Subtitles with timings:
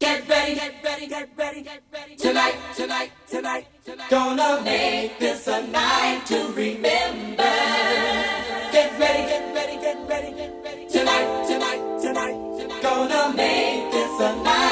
[0.00, 2.16] Get ready, get ready, get ready, get ready.
[2.16, 4.08] Tonight, tonight, tonight, tonight.
[4.08, 7.42] Gonna make this a night to remember.
[8.72, 10.88] Get ready, get ready, get ready, get ready.
[10.88, 12.82] Tonight, tonight, tonight.
[12.82, 14.69] Gonna make this a night.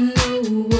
[0.00, 0.79] new world.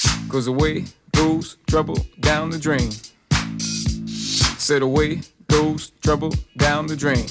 [0.31, 2.89] cause away goes trouble down the drain.
[3.59, 7.25] Said away goes trouble down the drain.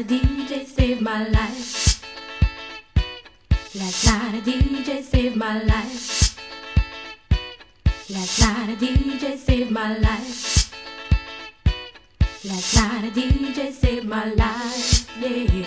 [0.00, 2.02] Night a DJ saved my life.
[3.74, 6.36] Last night a DJ saved my life.
[8.08, 10.72] Last night a DJ saved my life.
[12.44, 15.64] Last night a DJ saved my life, yeah.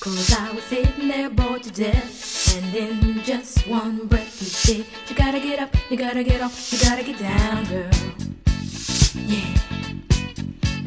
[0.00, 2.54] Cause I was sitting there bored to death.
[2.56, 6.72] And in just one breath he said, You gotta get up, you gotta get off,
[6.72, 7.90] you gotta get down, girl.
[9.26, 9.77] Yeah.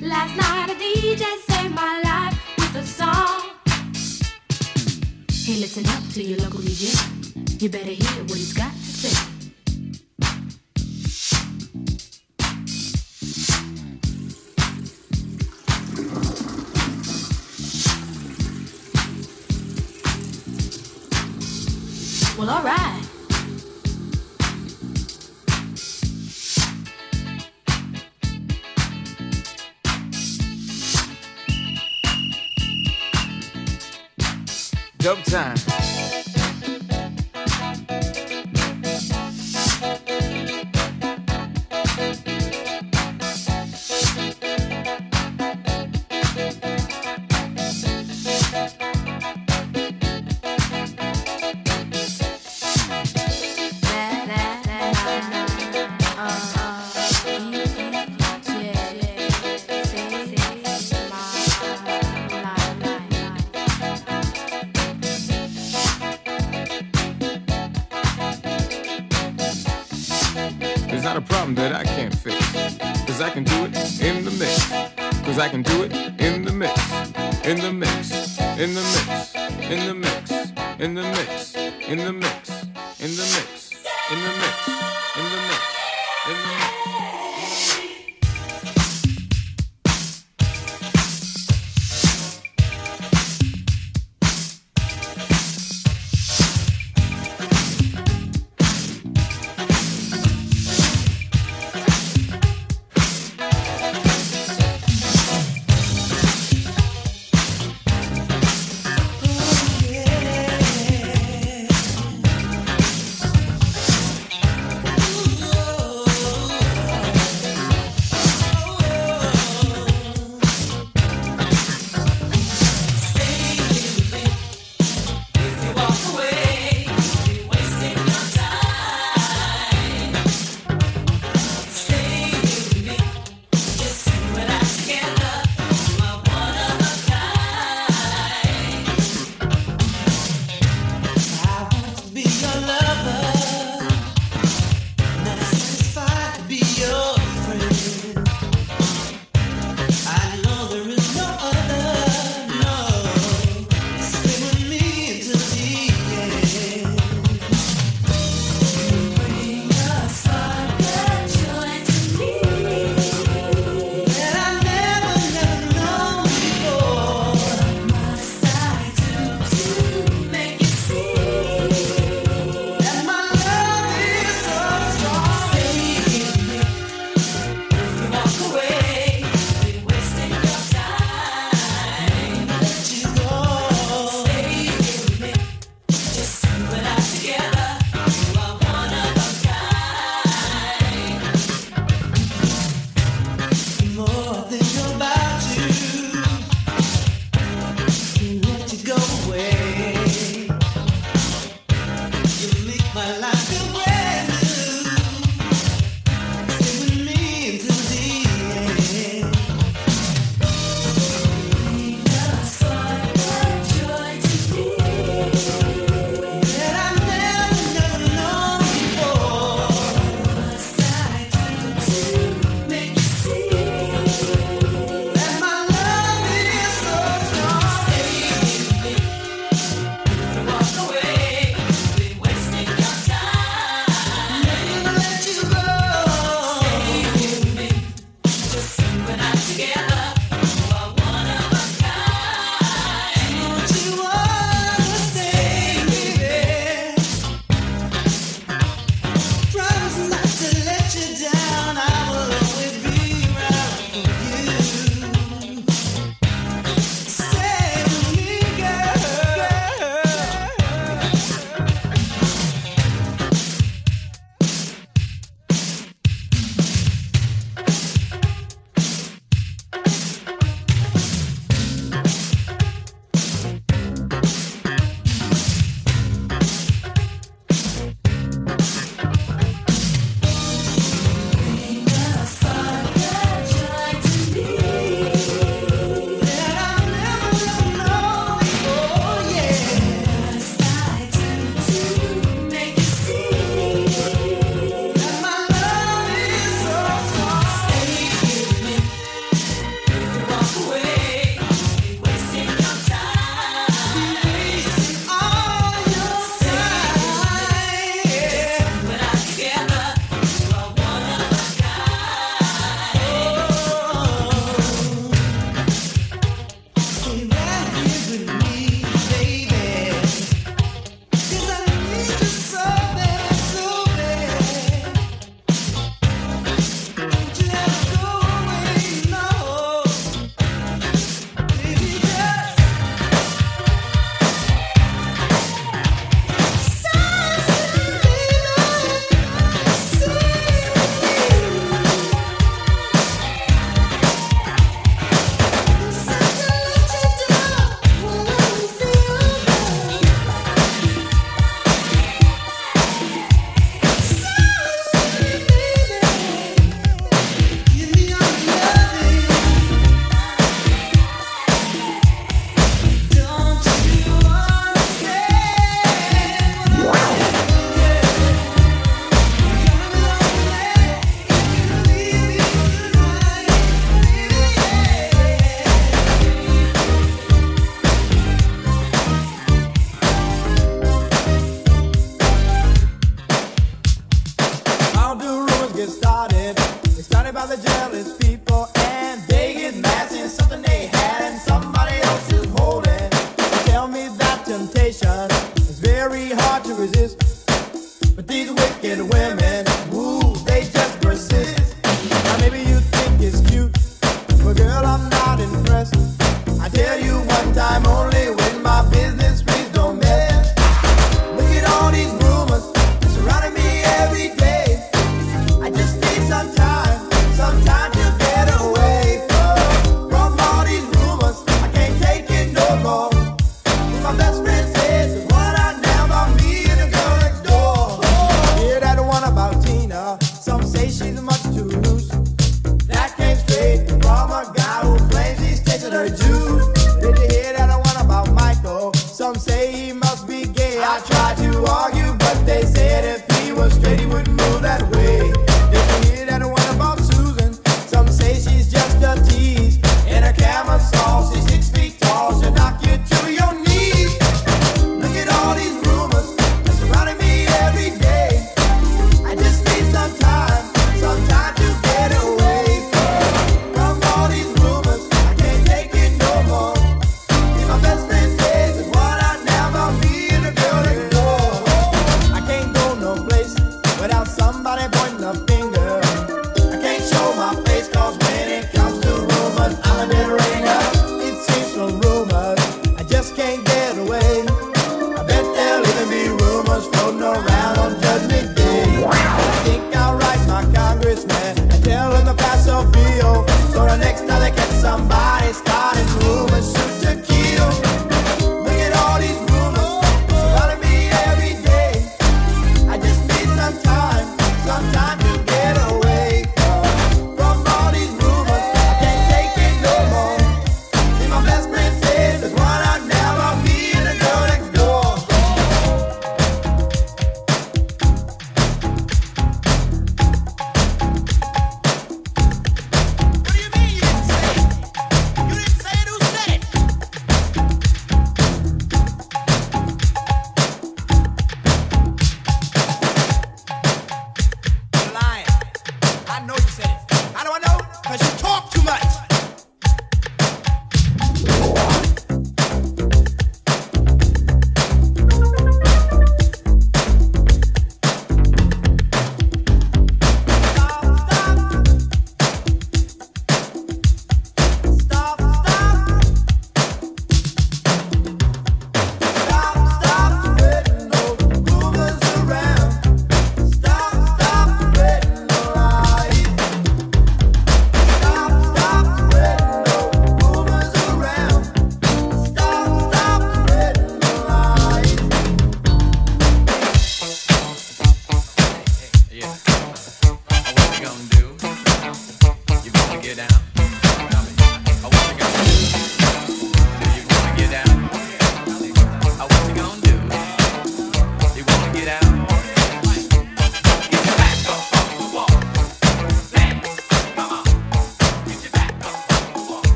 [0.00, 3.50] Last night a DJ saved my life with a song.
[5.44, 7.60] Hey, listen up to your local DJ.
[7.60, 9.28] You better hear what he's got to say.
[22.38, 22.87] Well, alright.
[35.08, 35.77] no time.